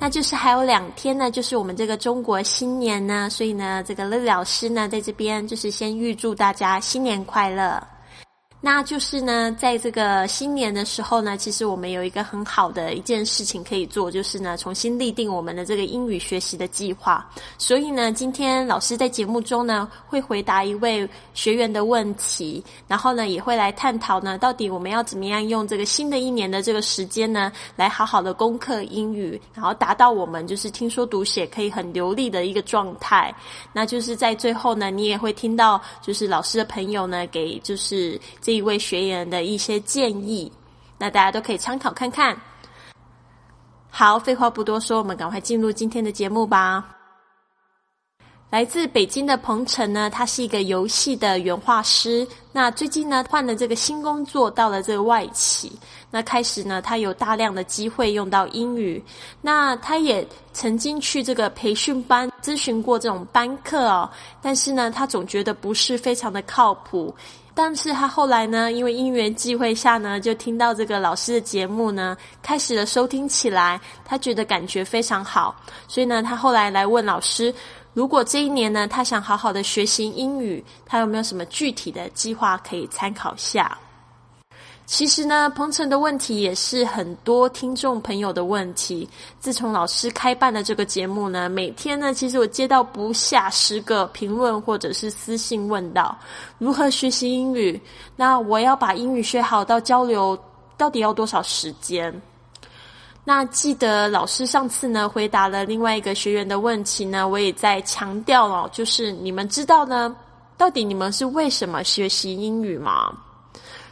[0.00, 7.82] 那就是还有两天呢，就是我们这个中国新年呢，所以呢，这个乐老师呢，在这边就是先预祝大家新年快乐。
[8.60, 17.24] 那就是呢，在这个新年的时候呢，其实我们有一个很好的一件事情可以做，就是呢，重新立定我们的这个英语学习的计划。
[17.56, 33.32] 所以呢，今天老师在节目中呢，会回答一位学员的问题，然后呢，也会来探讨呢，到底我们要怎么样用这个新的一年的这个时间呢，来好好的攻克英语，然后达到我们就是听说读写可以很流利的一个状态。
[33.72, 38.20] 那就是在最后呢，你也会听到就是老师的朋友呢，给就是。
[38.48, 40.50] 这一位学员的一些建议，
[40.96, 42.34] 那大家都可以参考看看。
[43.90, 46.96] 好，废话不多说，我们赶快进入今天的节目吧。
[48.48, 52.26] 来自北京的彭程呢，他是一个游戏的原画师。
[52.50, 55.70] 那最近呢，换了这个新工作，到了这个外企。
[56.10, 59.04] 那开始呢，他有大量的机会用到英语。
[59.42, 64.08] 那他也曾经去这个培训班咨询过这种班课哦，
[64.40, 67.14] 但是呢，他总觉得不是非常的靠谱。
[67.60, 75.56] 但是他后来呢，因为因缘际会下呢，就听到这个老师的节目呢，开始了收听起来，他觉得感觉非常好，
[75.88, 77.52] 所以呢，他后来来问老师，
[77.94, 83.76] 如果这一年呢，他想好好的学习英语，他有没有什么具体的计划可以参考下？
[84.88, 89.06] 其实呢，鹏程的问题也是很多听众朋友的问题。
[89.38, 96.16] 自从老师开办了这个节目呢，每天呢，其实我接到不下十个评论或者是私信问到
[96.56, 97.78] 如何学习英语。
[98.16, 100.36] 那我要把英语学好到交流，
[100.78, 102.10] 到底要多少时间？
[103.24, 110.16] 那记得老师上次呢回答了另外一个学员的问题呢，我也在强调哦，就是你们知道呢，
[110.56, 113.12] 到底你们是为什么学习英语吗？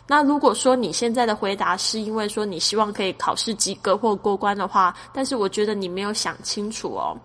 [0.09, 7.17] 那如果说你现在的回答是因为说你希望可以考试及格或过关的话，但是我觉得你没有想清楚哦，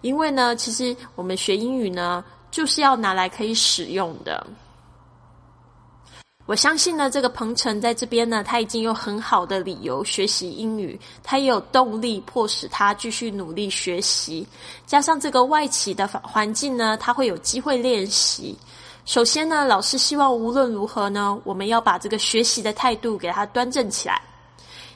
[0.00, 4.44] 因为呢，其实我们学英语呢，就是要拿来可以使用的。
[6.46, 14.46] 我相信呢，这个鹏程在这边呢，他已经有很好的理由学习英语，他也有动力迫使他继续努力学习，
[14.84, 18.58] 加上这个外企的环境呢，他会有机会练习。
[19.04, 24.20] 首先呢，老师希望无论如何呢，我们要把这个学习的态度给它端正起来。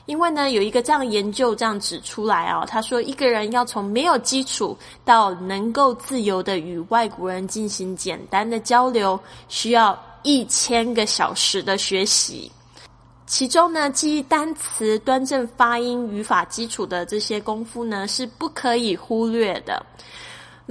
[0.07, 4.75] 因为呢，有一个这样研究这样指出来啊，他说一个人要从没有基础
[5.05, 12.51] 到能够自由的与外国人进行简单的交流，需要一千个小时的学习。
[13.27, 19.85] 其中呢，记忆单词、端正发音、语法基础的这些功夫呢，是不可以忽略的。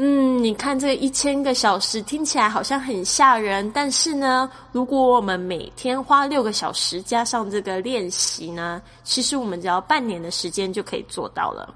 [0.01, 11.75] 嗯，你看这一千个小时听起来好像很吓人，但是呢，如果我们每天花六个小时加上这个练习呢，其实我们只要半年的时间就可以做到了。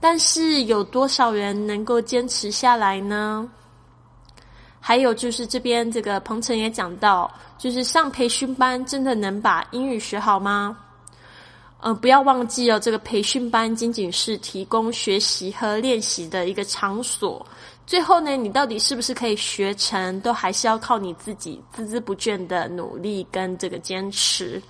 [0.00, 3.48] 但是有多少人能够坚持下来呢？
[4.80, 10.76] 还有就是这边这个彭程也讲到，就是上培训班真的能把英语学好吗？
[11.84, 17.46] 呃，不要忘记哦，这个培训班仅仅是提供学习和练习的一个场所。
[17.86, 24.62] 最后呢，你到底是不是可以学成，都还是要靠你自己孜孜不倦的努力跟这个坚持。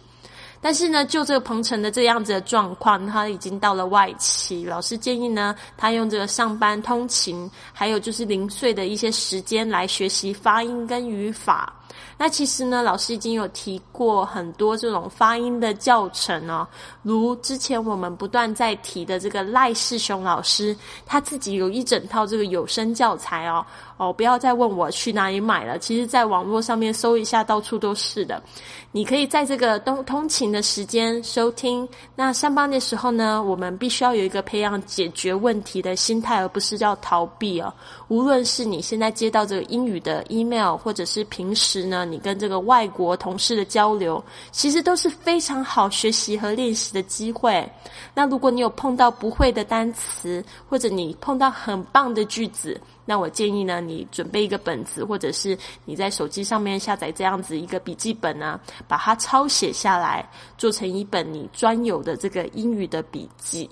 [0.60, 11.72] 但是呢，就这个鹏程的这样子的状况，他已经到了外企，老师建议呢，他用这个上班通勤，还有就是零碎的一些时间来学习发音跟语法。
[12.16, 16.66] 那其实呢，老师已经有提过很多这种发音的教程哦，
[17.02, 23.64] 如之前我们不断在提的这个赖世雄老师，他自己有一整套这个有声教材哦。
[23.96, 28.42] 哦，不要再问我去哪里买了，其实在网络上面搜一下，到处都是的。
[28.90, 31.88] 你可以在这个通通勤的时间收听。
[32.16, 37.72] 那上班的时候呢，我们必须要有一个培养解决问题的心态，而不是要逃避哦。
[38.08, 47.68] 无论是你现在接到这个英语的 email，或者是平时呢，你跟这个外国同事的交流，其实都是非常好学习和练习的机会。
[48.14, 58.58] 那如果你有碰到不会的单词，或者你碰到很棒的句子，那我建议呢，你准备一个本子，或者是你在手机上面下载这样子一个笔记本呢，
[58.88, 63.68] 把它抄写下来，做成一本你专有的这个英语的笔记。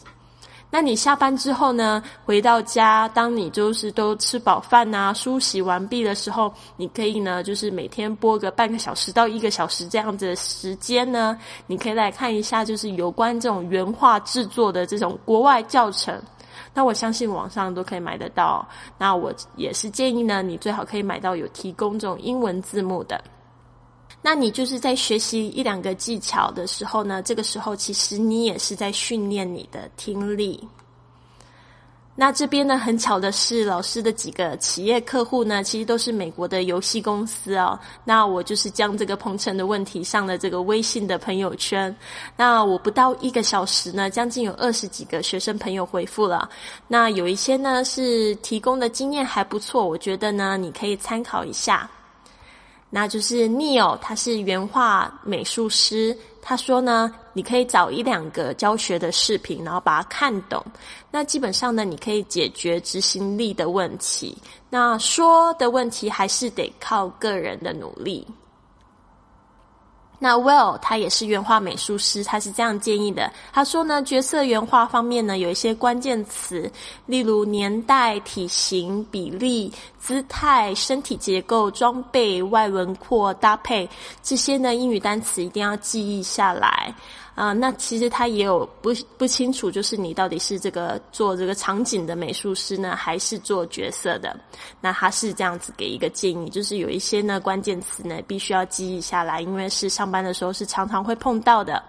[0.74, 16.18] 那你下班之后呢，回到家，当你就是都吃饱饭啊、梳洗完毕的时候，你可以呢，就是每天播个半个小时到一个小时这样子的时间呢，你可以来看一下，就是有关这种原画制作的这种国外教程。
[16.72, 18.66] 那我相信网上都可以买得到。
[18.96, 23.22] 那我也是建议呢，你最好可以买到有提供这种英文字幕的。
[24.22, 30.66] 那你就是在学习一两个技巧的时候呢，这个时候其实你也是在训练你的听力。
[32.14, 37.76] 那这边呢，很巧的是，老师的几个企业客户呢，其实都是美国的游戏公司哦。
[38.04, 41.94] 那我就是将这个鹏程的问题上了这个微信的朋友圈。
[42.36, 46.48] 那我不到一个小时呢，将近有二十几个学生朋友回复了。
[46.86, 51.90] 那有一些呢是提供的经验还不错，我觉得呢你可以参考一下。
[52.94, 56.14] 那就是 Neil，他是原画美术师。
[56.42, 60.62] 他说呢，你可以找一两个教学的视频，然后把它看懂。
[61.10, 64.36] 那基本上呢，你可以解决执行力的问题。
[64.68, 68.26] 那说的问题还是得靠个人的努力。
[70.22, 73.28] 那 Well 他也是原画美术师，他是这样建议的。
[73.52, 76.70] 他说呢，角色原画方面呢，有一些关键词，
[77.06, 83.88] 例如年代、体型、比例、姿态、身体结构、装备、外轮廓、搭配
[84.22, 86.94] 这些呢，英语单词一定要记忆下来。
[87.34, 94.38] 啊，那其实他也有不不清楚，就是你到底是这个做这个场景的美术师呢，还是做角色的？
[94.80, 101.82] 那他是这样子给一个建议，就是有一些呢关键词呢必须要记忆下来，因为是上班的时候是常常会碰到的。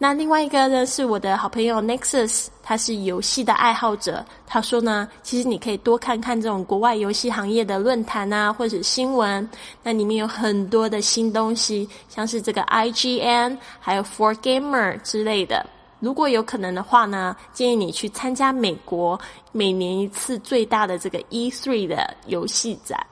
[0.00, 4.24] 那另外一个呢，是我的好朋友 Nexus，他是游戏的爱好者。
[4.46, 9.50] 他说呢，其实你可以多看看这种国外游戏行业的论坛啊，或者新闻，
[9.82, 15.66] 那里面有很多的新东西，像是这个 IGN，还有 For Gamer 之类的。
[15.98, 23.04] 如果有可能的话呢，建议你去参加美国每年一次最大的这个 E3 的游戏展。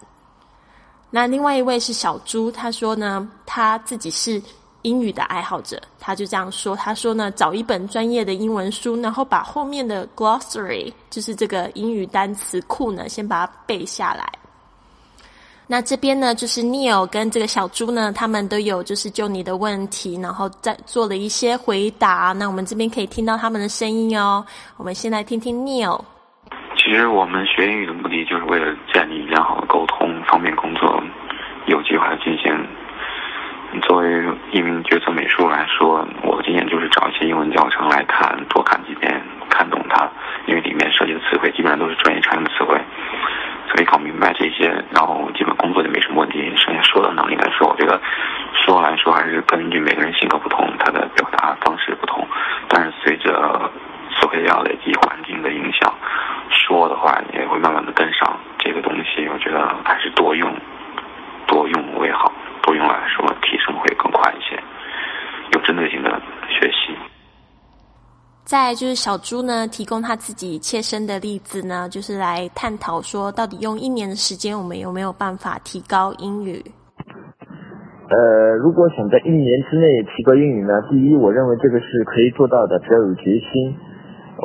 [1.10, 4.40] 那另外一位是小猪，他说呢，他自己是。
[4.82, 14.30] 英语的爱好者，他就这样说：“他说呢，找一本专业的英文书，然后把后面的 glossary，就是这个英语单词库呢，先把它背下来。
[15.66, 22.32] 那这边呢，就是 Neil 跟这个小猪呢，他们都有就是就你的问题，然后再做了一些回答。
[22.38, 24.46] 那我们这边可以听到他们的声音哦。
[24.76, 26.00] 我们先来听听 Neil。
[26.76, 31.02] 其实我们学英语的目的，就是为了建立良好的沟通，方便工作，
[31.66, 32.54] 有计划的进行。”
[35.56, 40.06] 来说，我的经验就是找一些英文教程来看，多看几遍，看懂它，
[40.44, 42.78] 因为里面涉及的词汇基本上都是专业常用的词汇，
[43.72, 46.52] 所以搞明白这些，然后基本工作就没什么问题。
[46.56, 47.98] 剩下说的能力来说，我觉得
[48.52, 52.28] 说来说还是根据每个人性格不同，他的表达方式不同，
[52.68, 53.70] 但是随着
[54.12, 55.90] 词汇量累积、环境的影响，
[56.50, 58.38] 说的话也会慢慢的跟上。
[58.58, 60.54] 这个东西，我觉得还是多用，
[61.46, 62.30] 多用为好。
[62.62, 64.60] 多用来说，提升会更快一些，
[65.52, 66.96] 有针对性的学习。
[68.46, 76.62] 再就是小猪呢，提供他自己切身的例子呢，就是来探讨说，到底用一年的时间，我们有没有办法提高英语？
[78.06, 83.74] 呃，如果想在一年之内提高英语呢，第一，我认为这个是可以做到的，只要有决心。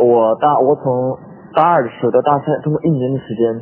[0.02, 1.16] 我大我从
[1.54, 3.62] 大二的时候到大三，通过一年的时间。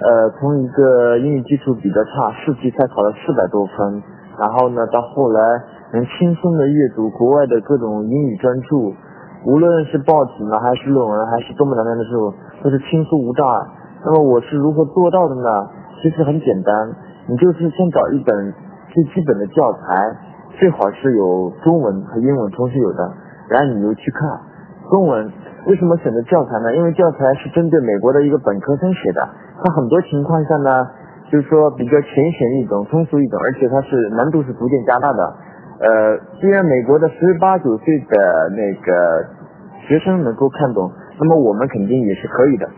[0.00, 4.02] 呃，从一个英语基础比较差，四级才考了四百多分，
[4.40, 5.40] 然后呢，到后来
[5.92, 8.92] 能轻松的阅读国外的各种英语专著，
[9.46, 12.34] 无论是报纸呢，还是论文，还是中文难的时候，
[12.64, 13.64] 都是轻松无障碍。
[14.04, 15.70] 那么我是如何做到的呢？
[16.02, 16.74] 其实很简单，
[17.28, 18.52] 你就是先找一本
[18.92, 19.78] 最基本的教材，
[20.58, 23.12] 最好是有中文和英文同时有的，
[23.48, 24.28] 然后你就去看
[24.90, 25.30] 中文。
[25.66, 26.74] 为什么选择教材呢？
[26.76, 29.28] 因为教材是针对美国的一个本科生写的。
[29.62, 30.88] 它很多情况下呢，
[31.30, 35.34] 就是说比较浅显易懂、通俗易懂，而且它是难度是逐渐加大的。
[35.78, 39.26] 呃，虽然美国的十八九岁的那个
[39.88, 42.68] 学生能够看懂，那么我们肯定也是可以的。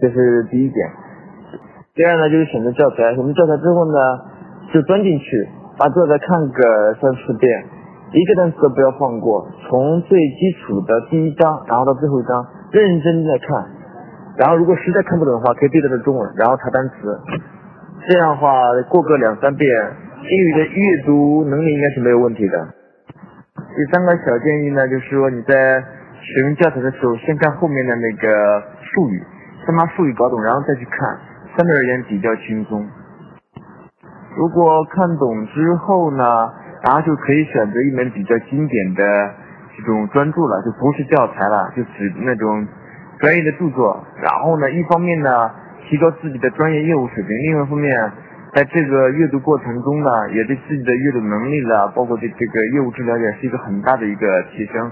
[0.00, 0.88] 这是第一点。
[1.94, 3.14] 第二呢，就是选择教材。
[3.14, 3.98] 选择教材之后呢，
[4.72, 7.64] 就钻进去，把教材看个三四遍，
[8.12, 13.66] 一个单词都不要放过，从最基础的第一章，然后到最后一章，认认真真的看。
[14.36, 17.18] 然后，如果实在看不懂的话，可以对着的中文，然后查单词。
[18.06, 19.68] 这样的话，过个两三遍，
[20.30, 22.68] 英语的阅读能力应该是没有问题的。
[23.74, 25.82] 第三个小建议呢，就是说你在
[26.22, 29.22] 使用教材的时候，先看后面的那个术语，
[29.64, 31.18] 先把术语搞懂，然后再去看，
[31.56, 32.86] 相对而言比较轻松。
[34.36, 36.52] 如果看懂之后呢，
[36.84, 39.02] 然后就可以选择一门比较经典的
[39.76, 42.66] 这种专注了，就不是教材了，就指那种
[43.18, 44.04] 专业的著作。
[44.22, 45.50] 然后呢，一方面呢，
[45.88, 48.12] 提高自己的专业业务水平；另外一方面，
[48.54, 54.90] 在这个阅读过程中呢，也对自己的阅读能力了，包括对这个业务治疗也是一个很大的一个提升。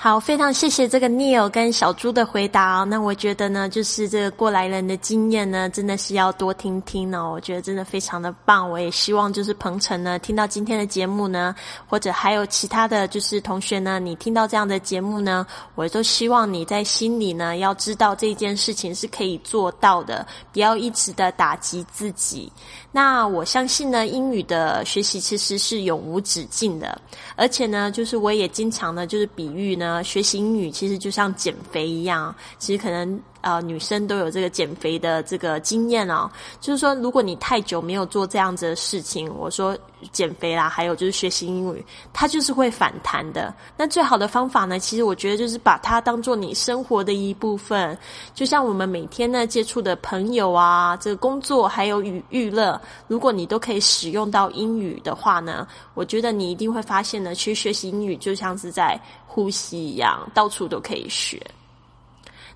[0.00, 2.84] 好，非常谢谢这个 Neil 跟小猪的回答。
[2.88, 7.32] 那我觉得呢，就是这个过来人的经验呢，真的是要多听听哦。
[7.34, 8.70] 我觉得真的非常的棒。
[8.70, 11.52] 我也希望就是鹏程呢，听到今天的节目呢，
[11.88, 22.52] 或者还有其他的就是同学呢，你听到这样的节目呢，我都希望你在心里呢，要知道这件事情是可以做到的，不要一直的打击自己。
[22.92, 26.98] 那我相信呢，英语的学习其实是永无止境的，
[27.34, 33.20] 而且呢，就是我也经常呢，就是比喻呢，学习英语其实就像减肥一样，其实可能。
[33.40, 36.30] 啊，女生都有这个减肥的这个经验哦。
[36.60, 39.76] 就是说，如果你太久没有做这样子的事情，我说
[40.12, 43.54] 减肥啦，还有就是学习英语，它就是会反弹的。
[43.76, 47.96] 那最好的方法呢，其实我觉得就是把它当做你生活的一部分。
[48.34, 61.40] 就像我们每天呢接触的朋友啊，这个工作还有娱娱乐，如果你都可以使用到英语的话呢，我觉得你一定会发现呢，其实学习英语就像是在呼吸一样，到处都可以学。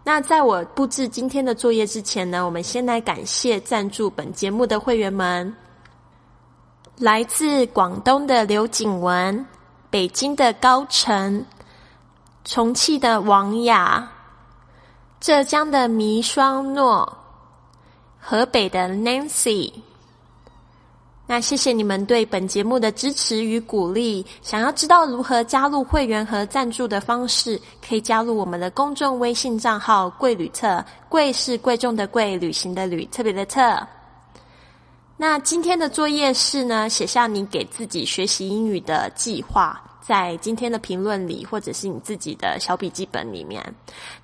[0.05, 5.55] 那在我布置今天的作业之前呢，我们先来感谢赞助本节目的会员们：
[6.99, 9.47] 来自广东的刘景文、
[9.91, 11.47] 北京的高晨、
[12.45, 14.11] 重庆的王雅、
[15.21, 17.17] 浙江的迷双诺、
[18.19, 19.73] 河北的 Nancy。
[21.33, 24.23] 那谢谢你们对本节目的支持与鼓励。
[24.43, 33.63] 想要知道如何加入会员和赞助的方式，可以加入我们的公众微信账号“贵旅特”，贵是贵重的贵，旅行的旅，特别的特。
[35.17, 39.83] 那今天的作业是呢，写下你给自己学习英语的计划。
[40.05, 43.65] 在今天的评论里，或者是你自己的小笔记本里面，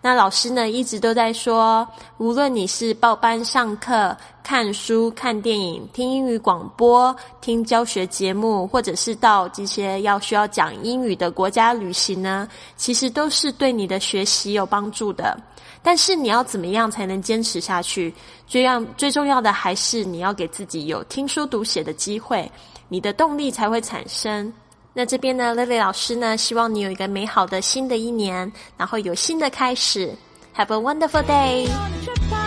[0.02, 1.86] 那老师呢一直都在说，
[2.18, 15.38] 无论你是报班上课、看书、看电影、听英语广播、听教学节目，或者是到这些要需要讲英语的国家旅行呢，其实都是对你的学习有帮助的。
[15.80, 18.12] 但是你要怎么样才能坚持下去？
[18.48, 22.50] 最要最重要的还是你要给自己有听说读写的机会，
[22.88, 24.52] 你的动力才会产生。
[24.98, 30.12] 那这边呢 lily 老师呢希望你有一个美好的新的一年然后有新的开始
[30.56, 31.68] have a wonderful day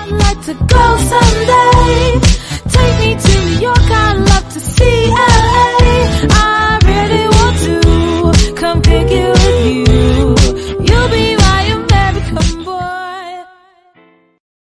[0.09, 2.19] Let's go some day
[2.67, 5.29] take me to new york i'd love to see la
[6.29, 10.35] i really want to come pick with you
[10.83, 11.30] you'll be